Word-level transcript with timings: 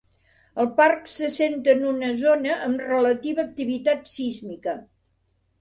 El 0.61 0.69
parc 0.79 1.11
s'assenta 1.15 1.75
en 1.77 1.85
una 1.91 2.09
zona 2.23 2.55
amb 2.71 2.83
relativa 2.87 3.47
activitat 3.51 4.11
sísmica. 4.15 4.77